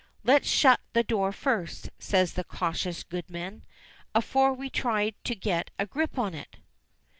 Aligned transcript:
"Let's 0.23 0.47
shut 0.49 0.79
the 0.93 1.03
door 1.03 1.31
first," 1.31 1.91
says 1.99 2.33
the 2.33 2.43
cautious 2.43 3.03
goodman, 3.03 3.61
"afore 4.15 4.51
we 4.51 4.67
try 4.67 5.13
to 5.23 5.35
get 5.35 5.69
a 5.77 5.85
grip 5.85 6.17
on 6.17 6.33
it." 6.33 6.55